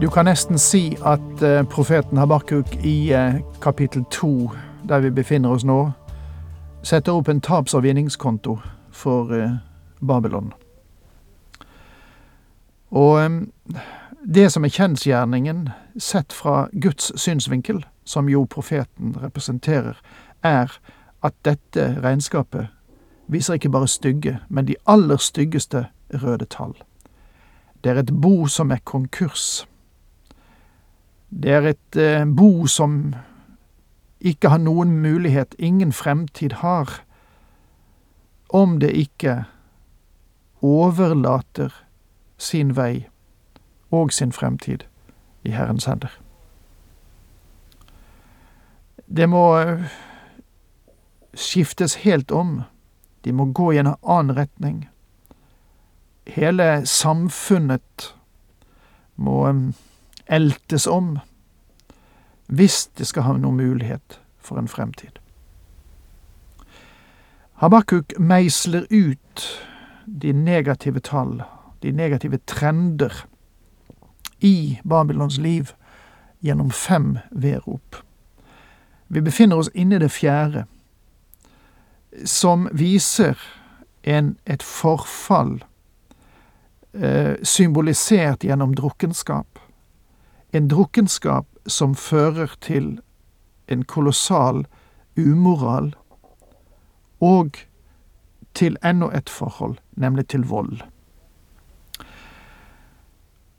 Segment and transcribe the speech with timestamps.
[0.00, 4.50] Du kan nesten si at eh, profeten Habakuk i eh, kapittel to,
[4.88, 5.90] der vi befinner oss nå,
[6.82, 8.58] setter opp en taps- og vinningskonto
[8.92, 9.54] for eh,
[10.06, 10.52] Babylon.
[12.90, 13.46] Og
[14.34, 19.96] det som er kjensgjerningen, sett fra Guds synsvinkel, som jo profeten representerer,
[20.44, 20.74] er
[21.24, 22.68] at dette regnskapet
[23.32, 26.76] viser ikke bare stygge, men de aller styggeste røde tall.
[27.80, 29.64] Det er et bo som er konkurs.
[31.30, 33.14] Det er et eh, bo som
[34.20, 37.02] ikke har noen mulighet, ingen fremtid har,
[38.48, 39.44] om det ikke
[40.62, 41.74] overlater
[42.38, 43.08] sin vei
[43.90, 44.86] og sin fremtid
[45.44, 46.12] i Herrens hender.
[49.06, 49.86] Det må eh,
[51.34, 52.62] skiftes helt om.
[53.24, 54.88] De må gå i en annen retning.
[56.26, 58.14] Hele samfunnet
[59.16, 59.62] må eh,
[60.26, 61.18] eltes om
[62.46, 65.18] hvis det skal ha noen mulighet for en fremtid.
[67.62, 69.46] Habakuk meisler ut
[70.06, 71.40] de negative tall,
[71.82, 73.26] de negative trender,
[74.40, 75.72] i Babylons liv
[76.40, 77.96] gjennom fem vedrop.
[79.08, 80.66] Vi befinner oss inne i det fjerde,
[82.24, 83.40] som viser
[84.02, 85.64] en, et forfall
[86.92, 89.58] eh, symbolisert gjennom drukkenskap.
[90.56, 92.94] En drukkenskap som fører til
[93.68, 94.62] en kolossal
[95.18, 95.90] umoral,
[97.20, 97.58] og
[98.54, 100.80] til enda et forhold, nemlig til vold.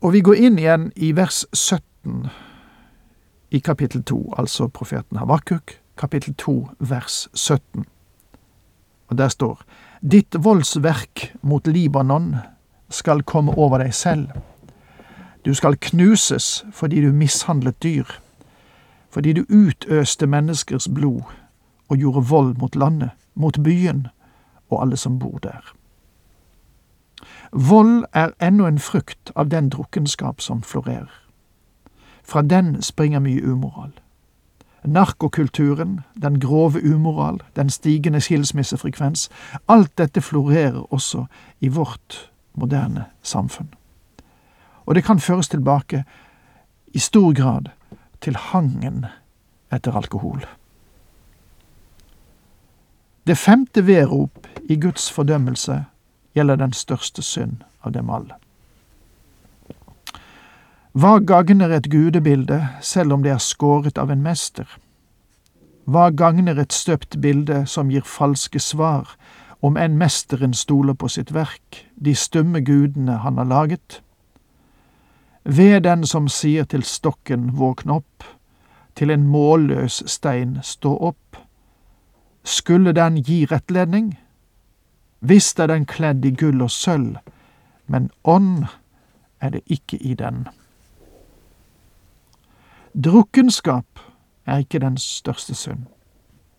[0.00, 2.26] Og vi går inn igjen i vers 17
[3.50, 7.86] i kapittel 2, altså profeten Havakuk, kapittel 2, vers 17.
[9.08, 9.62] Og der står
[10.02, 12.36] Ditt voldsverk mot Libanon
[12.90, 14.30] skal komme over deg selv.
[15.44, 18.04] Du skal knuses fordi du mishandlet dyr,
[19.10, 21.22] fordi du utøste menneskers blod
[21.88, 24.06] og gjorde vold mot landet, mot byen
[24.70, 25.74] og alle som bor der.
[27.52, 31.24] Vold er ennå en frukt av den drukkenskap som florerer.
[32.24, 33.92] Fra den springer mye umoral.
[34.84, 39.30] Narkokulturen, den grove umoral, den stigende skilsmissefrekvens,
[39.68, 41.24] alt dette florerer også
[41.60, 43.74] i vårt moderne samfunn
[44.88, 46.04] og det kan føres tilbake
[46.96, 47.68] i stor grad
[48.24, 49.04] til hangen
[49.72, 50.46] etter alkohol.
[53.28, 55.84] Det femte vedrop i Guds fordømmelse
[56.32, 58.40] gjelder den største synd av dem alle.
[60.96, 64.64] Hva gagner et gudebilde selv om det er skåret av en mester?
[65.84, 69.12] Hva gagner et støpt bilde som gir falske svar,
[69.60, 74.00] om enn mesteren stoler på sitt verk, de stumme gudene han har laget?
[75.44, 78.24] Ved den som sier til stokken våkn opp,
[78.94, 81.36] til en målløs stein stå opp.
[82.44, 84.18] Skulle den gi rettledning?
[85.20, 87.16] Visst er den kledd i gull og sølv,
[87.86, 88.66] men ånd
[89.40, 90.46] er det ikke i den.
[93.04, 94.00] Drukkenskap
[94.46, 95.86] er ikke den største synd.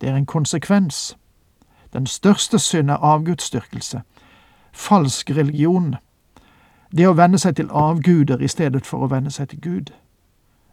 [0.00, 1.16] Det er en konsekvens.
[1.92, 4.02] Den største synd er avgudsdyrkelse,
[4.72, 5.94] falsk religion,
[6.90, 9.92] det å venne seg til avguder i stedet for å venne seg til Gud,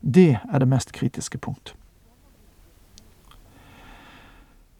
[0.01, 1.75] det er det mest kritiske punkt.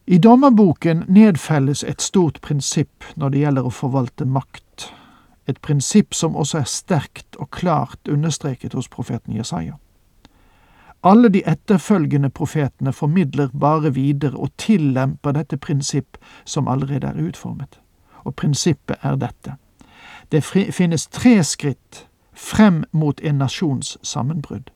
[0.06, 4.90] I dommerboken nedfelles et stort prinsipp når det gjelder å forvalte makt,
[5.48, 9.78] et prinsipp som også er sterkt og klart understreket hos profeten Jesaja.
[11.04, 17.80] Alle de etterfølgende profetene formidler bare videre og tillemper dette prinsipp som allerede er utformet,
[18.24, 19.58] og prinsippet er dette.
[20.32, 24.72] Det finnes tre skritt frem mot en nasjons sammenbrudd.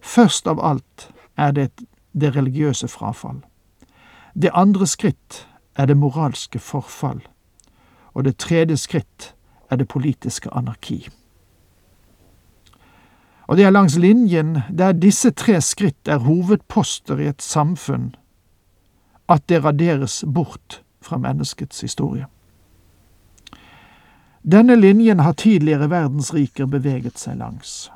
[0.00, 1.70] Først av alt er det
[2.12, 3.42] det religiøse frafall.
[4.34, 5.46] Det andre skritt
[5.76, 7.22] er det moralske forfall.
[8.14, 9.34] Og det tredje skritt
[9.70, 11.08] er det politiske anarki.
[13.46, 18.14] Og det er langs linjen der disse tre skritt er hovedposter i et samfunn,
[19.28, 22.26] at det raderes bort fra menneskets historie.
[24.44, 27.88] Denne linjen har tidligere verdensriker beveget seg langs.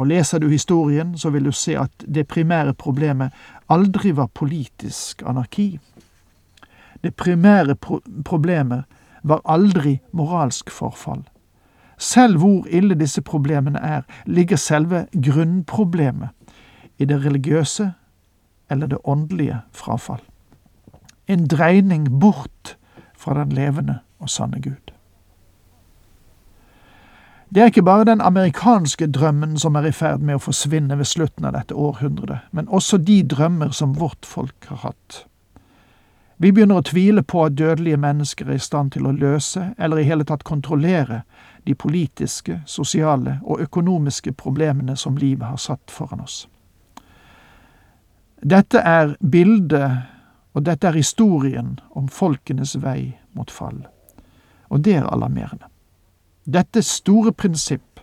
[0.00, 3.34] Og leser du historien, så vil du se at det primære problemet
[3.68, 5.74] aldri var politisk anarki.
[7.04, 8.84] Det primære pro problemet
[9.22, 11.20] var aldri moralsk forfall.
[11.98, 16.32] Selv hvor ille disse problemene er, ligger selve grunnproblemet
[16.98, 17.92] i det religiøse
[18.70, 20.22] eller det åndelige frafall.
[21.28, 22.76] En dreining bort
[23.16, 24.89] fra den levende og sanne Gud.
[27.50, 31.08] Det er ikke bare den amerikanske drømmen som er i ferd med å forsvinne ved
[31.10, 35.24] slutten av dette århundret, men også de drømmer som vårt folk har hatt.
[36.38, 39.98] Vi begynner å tvile på at dødelige mennesker er i stand til å løse, eller
[39.98, 41.24] i hele tatt kontrollere,
[41.66, 46.44] de politiske, sosiale og økonomiske problemene som livet har satt foran oss.
[48.40, 50.06] Dette er bildet,
[50.54, 53.82] og dette er historien om folkenes vei mot fall.
[54.70, 55.69] Og det er alarmerende.
[56.44, 58.00] Dette store prinsipp,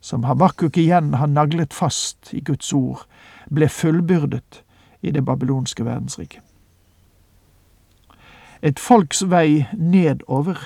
[0.00, 3.04] som Habakkuk igjen har naglet fast i Guds ord,
[3.50, 4.62] ble fullbyrdet
[5.02, 6.40] i det babylonske verdensriket.
[8.64, 10.56] Et folks vei nedover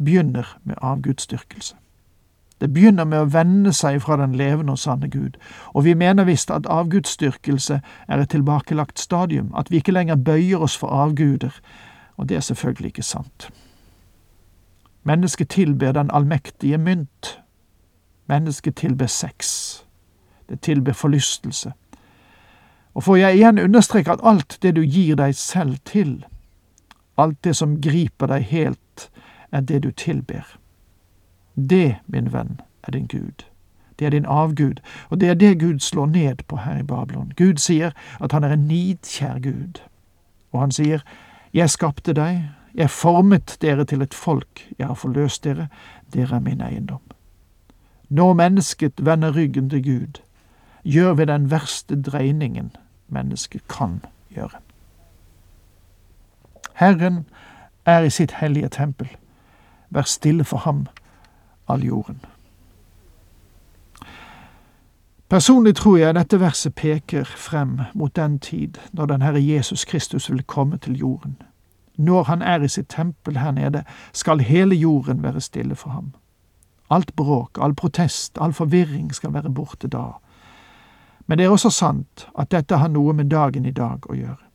[0.00, 1.76] begynner med avgudsdyrkelse.
[2.60, 5.36] Det begynner med å vende seg fra den levende og sanne Gud,
[5.72, 10.60] og vi mener visst at avgudsdyrkelse er et tilbakelagt stadium, at vi ikke lenger bøyer
[10.60, 11.56] oss for avguder,
[12.16, 13.50] og det er selvfølgelig ikke sant.
[15.02, 17.40] Mennesket tilber den allmektige mynt.
[18.26, 19.76] Mennesket tilber sex.
[20.48, 21.72] Det tilber forlystelse.
[22.94, 26.24] Og får jeg igjen understreke at alt det du gir deg selv til,
[27.18, 29.10] alt det som griper deg helt,
[29.52, 30.58] er det du tilber.
[31.54, 33.46] Det, min venn, er din Gud.
[33.98, 37.32] Det er din avgud, og det er det Gud slår ned på her i Babylon.
[37.36, 39.80] Gud sier at han er en nidkjær Gud,
[40.52, 41.00] og han sier,
[41.54, 45.68] Jeg skapte deg, jeg formet dere til et folk, jeg har forløst dere,
[46.14, 47.02] dere er min eiendom.
[48.08, 50.20] Når mennesket vender ryggen til Gud,
[50.84, 52.72] gjør vi den verste dreiningen
[53.08, 54.00] mennesket kan
[54.34, 54.58] gjøre.
[56.74, 57.26] Herren
[57.84, 59.08] er i sitt hellige tempel.
[59.90, 60.86] Vær stille for ham,
[61.68, 62.24] all jorden.
[65.28, 70.30] Personlig tror jeg dette verset peker frem mot den tid når den Herre Jesus Kristus
[70.30, 71.36] vil komme til jorden.
[72.00, 76.12] Når han er i sitt tempel her nede, skal hele jorden være stille for ham.
[76.90, 80.06] Alt bråk, all protest, all forvirring skal være borte da.
[81.26, 84.50] Men det er også sant at dette har noe med dagen i dag å gjøre.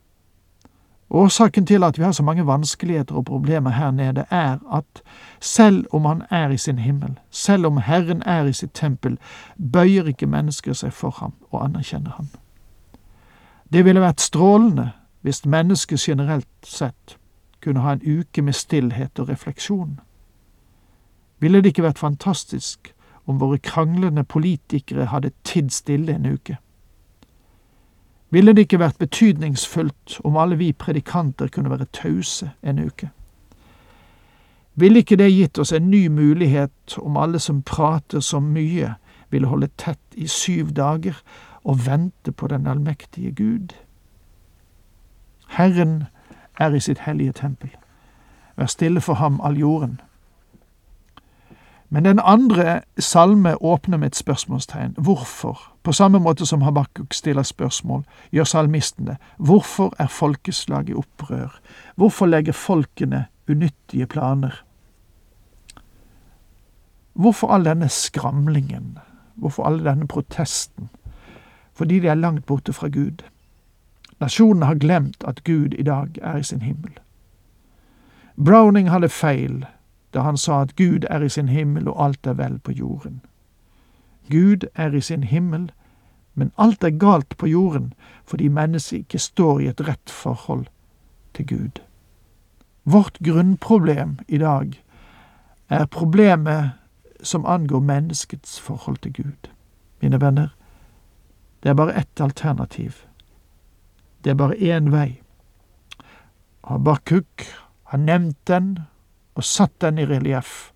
[1.09, 5.03] Årsaken til at vi har så mange vanskeligheter og problemer her nede, er at
[5.39, 9.17] selv om Han er i sin himmel, selv om Herren er i sitt tempel,
[9.73, 12.27] bøyer ikke mennesker seg for ham og anerkjenner ham.
[13.73, 14.91] Det ville vært strålende
[15.21, 17.17] hvis mennesket generelt sett
[17.65, 19.99] kunne ha en uke med stillhet og refleksjon.
[21.39, 22.93] Ville det ikke vært fantastisk
[23.25, 26.57] om våre kranglende politikere hadde tidd stille en uke?
[28.29, 33.09] Ville det ikke vært betydningsfullt om alle vi predikanter kunne være tause en uke?
[34.75, 38.95] Ville ikke det gitt oss en ny mulighet om alle som prater så mye,
[39.31, 41.15] ville holde tett i syv dager
[41.63, 43.71] og vente på den allmektige Gud?
[45.47, 46.03] Herren
[46.59, 47.69] er i sitt hellige tempel.
[48.57, 50.01] Vær stille for ham, all jorden.
[51.89, 54.95] Men den andre salme åpner med et spørsmålstegn.
[54.97, 55.71] Hvorfor?
[55.83, 59.17] På samme måte som Habakuk stiller spørsmål, gjør salmisten det.
[59.37, 61.59] Hvorfor er folkeslag i opprør?
[61.95, 64.63] Hvorfor legger folkene unyttige planer?
[67.13, 68.97] Hvorfor all denne skramlingen?
[69.35, 70.89] Hvorfor all denne protesten?
[71.73, 73.23] Fordi de er langt borte fra Gud.
[74.19, 76.91] Nasjonen har glemt at Gud i dag er i sin himmel.
[78.35, 79.65] Browning hadde feil
[80.13, 83.21] da han sa at Gud er i sin himmel og alt er vel på jorden.
[84.31, 85.71] Gud er i sin himmel,
[86.33, 87.93] men alt er galt på jorden
[88.25, 90.65] fordi mennesket ikke står i et rett forhold
[91.33, 91.81] til Gud.
[92.83, 94.83] Vårt grunnproblem i dag
[95.69, 96.71] er problemet
[97.23, 99.49] som angår menneskets forhold til Gud.
[100.01, 100.47] Mine venner,
[101.63, 103.04] det er bare ett alternativ
[104.25, 105.21] det er bare én vei.
[106.65, 107.45] Habakuk
[107.83, 108.79] har nevnt den
[109.37, 110.71] og satt den i relieff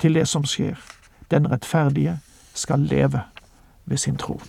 [0.00, 0.80] til det som skjer.
[1.28, 2.16] Den rettferdige
[2.54, 3.20] skal leve
[3.84, 4.40] ved sin tro.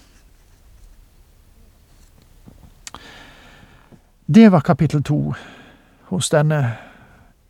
[4.25, 5.34] Det var kapittel to
[6.08, 6.77] hos denne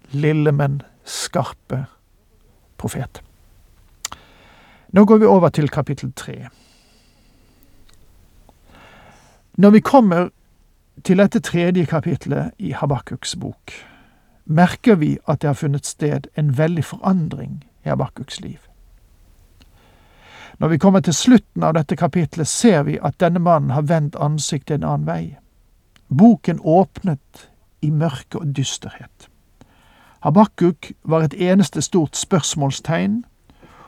[0.09, 1.85] lille, men skarpe
[2.77, 3.21] profet.
[4.89, 6.47] Nå går vi over til kapittel tre.
[9.57, 10.29] Når vi kommer
[11.01, 13.71] til dette tredje kapitlet i Habakkuks bok,
[14.45, 18.59] merker vi at det har funnet sted en veldig forandring i Habakkuks liv.
[20.59, 24.15] Når vi kommer til slutten av dette kapitlet, ser vi at denne mannen har vendt
[24.15, 25.37] ansiktet en annen vei.
[26.09, 27.49] Boken åpnet
[27.81, 29.29] i mørke og dysterhet.
[30.23, 33.25] Habakkuk var et eneste stort spørsmålstegn,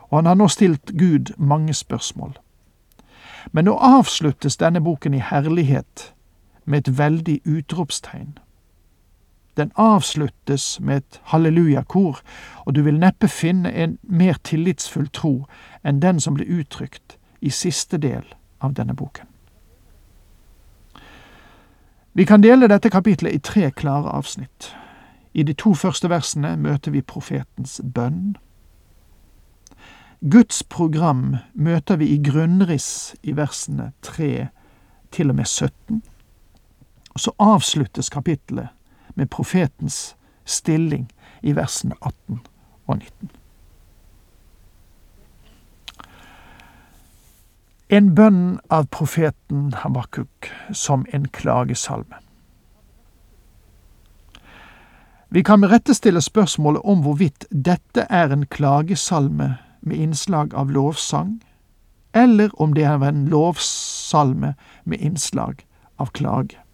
[0.10, 2.34] og han har nå stilt Gud mange spørsmål.
[3.52, 6.15] Men nå avsluttes denne boken i herlighet
[6.66, 8.38] med et veldig utropstegn.
[9.58, 12.20] Den avsluttes med et hallelujakor,
[12.66, 15.46] og du vil neppe finne en mer tillitsfull tro
[15.84, 18.26] enn den som ble uttrykt i siste del
[18.60, 19.28] av denne boken.
[22.14, 24.76] Vi kan dele dette kapitlet i tre klare avsnitt.
[25.34, 28.38] I de to første versene møter vi profetens bønn.
[30.32, 34.48] Guds program møter vi i grunnriss i versene 3
[35.12, 36.02] til og med 17.
[37.16, 38.68] Og så avsluttes kapittelet
[39.16, 41.08] med profetens stilling
[41.42, 42.42] i versene 18
[42.88, 43.30] og 19.
[47.90, 52.20] En bønn av profeten Habakuk som en klagesalme.
[55.30, 60.72] Vi kan med rette stille spørsmålet om hvorvidt dette er en klagesalme med innslag av
[60.72, 61.40] lovsang,
[62.14, 64.54] eller om det er en lovsalme
[64.84, 65.66] med innslag
[66.00, 66.65] av klage.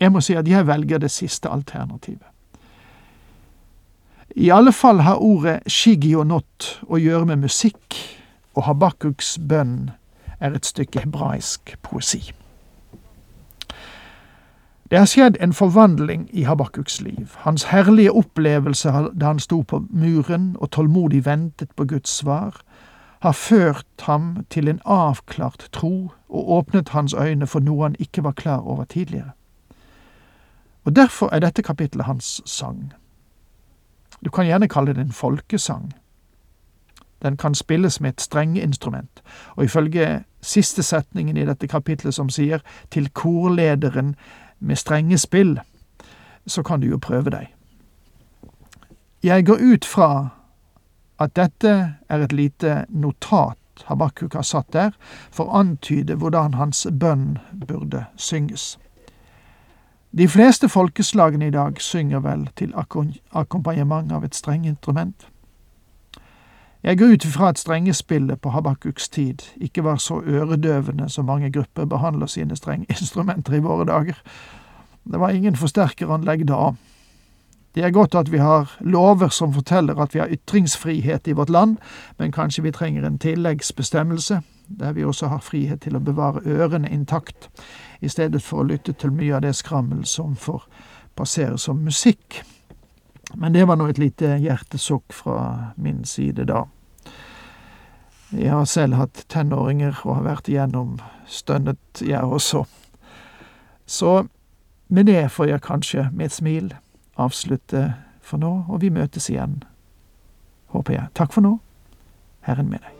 [0.00, 2.26] Jeg må si at jeg velger det siste alternativet.
[4.36, 7.96] I alle fall har ordet shigionot å gjøre med musikk,
[8.54, 9.90] og Habakkuks bønn
[10.40, 12.30] er et stykke hebraisk poesi.
[14.90, 17.34] Det har skjedd en forvandling i Habakkuks liv.
[17.44, 22.56] Hans herlige opplevelse da han sto på muren og tålmodig ventet på Guds svar,
[23.20, 28.24] har ført ham til en avklart tro og åpnet hans øyne for noe han ikke
[28.24, 29.30] var klar over tidligere.
[30.90, 32.92] Og Derfor er dette kapittelet hans sang.
[34.24, 35.92] Du kan gjerne kalle det en folkesang.
[37.22, 39.22] Den kan spilles med et strengeinstrument,
[39.56, 42.58] og ifølge siste setningen i dette kapitlet som sier
[42.90, 44.16] til korlederen
[44.58, 45.60] med strenge spill,
[46.46, 47.54] så kan du jo prøve deg.
[49.22, 50.28] Jeg går ut fra
[51.20, 54.90] at dette er et lite notat Habakuk har satt der
[55.30, 58.78] for å antyde hvordan hans bønn burde synges.
[60.18, 62.72] De fleste folkeslagene i dag synger vel til
[63.32, 65.28] akkompagnement av et strengeinstrument.
[66.82, 71.52] Jeg går ut ifra at strengespillet på Habakkuks tid ikke var så øredøvende som mange
[71.52, 74.18] grupper behandler sine strengeinstrumenter i våre dager.
[75.12, 76.72] Det var ingen forsterkeranlegg da.
[77.74, 81.50] Det er godt at vi har lover som forteller at vi har ytringsfrihet i vårt
[81.50, 81.76] land,
[82.18, 84.40] men kanskje vi trenger en tilleggsbestemmelse,
[84.78, 87.50] der vi også har frihet til å bevare ørene intakt,
[88.00, 90.64] i stedet for å lytte til mye av det skrammel som får
[91.18, 92.42] passere som musikk.
[93.34, 96.64] Men det var nå et lite hjertesukk fra min side da.
[98.30, 102.64] Jeg har selv hatt tenåringer og har vært igjennom stønnet, jeg også.
[103.86, 104.12] Så
[104.88, 106.70] med det får jeg kanskje med et smil
[107.18, 107.88] avslutte
[108.22, 109.60] for nå, og vi møtes igjen,
[110.70, 111.10] håper jeg.
[111.18, 111.58] Takk for nå.
[112.46, 112.99] Herren med deg.